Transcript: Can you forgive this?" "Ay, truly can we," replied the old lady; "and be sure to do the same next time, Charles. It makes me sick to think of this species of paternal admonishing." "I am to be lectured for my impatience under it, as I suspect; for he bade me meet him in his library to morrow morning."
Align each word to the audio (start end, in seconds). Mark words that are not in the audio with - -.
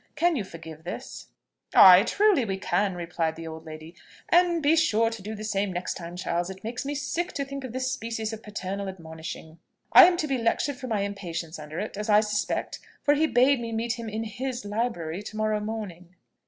Can 0.15 0.35
you 0.35 0.43
forgive 0.43 0.83
this?" 0.83 1.27
"Ay, 1.75 2.01
truly 2.01 2.57
can 2.57 2.95
we," 2.95 3.03
replied 3.03 3.35
the 3.35 3.45
old 3.45 3.67
lady; 3.67 3.93
"and 4.29 4.63
be 4.63 4.75
sure 4.75 5.11
to 5.11 5.21
do 5.21 5.35
the 5.35 5.43
same 5.43 5.71
next 5.71 5.93
time, 5.93 6.15
Charles. 6.15 6.49
It 6.49 6.63
makes 6.63 6.83
me 6.83 6.95
sick 6.95 7.33
to 7.33 7.45
think 7.45 7.63
of 7.63 7.71
this 7.71 7.91
species 7.91 8.33
of 8.33 8.41
paternal 8.41 8.89
admonishing." 8.89 9.59
"I 9.93 10.05
am 10.05 10.17
to 10.17 10.27
be 10.27 10.39
lectured 10.39 10.77
for 10.77 10.87
my 10.87 11.01
impatience 11.01 11.59
under 11.59 11.77
it, 11.79 11.97
as 11.97 12.09
I 12.09 12.21
suspect; 12.21 12.79
for 13.03 13.13
he 13.13 13.27
bade 13.27 13.61
me 13.61 13.71
meet 13.71 13.93
him 13.99 14.09
in 14.09 14.23
his 14.23 14.65
library 14.65 15.21
to 15.21 15.37
morrow 15.37 15.59
morning." 15.59 16.15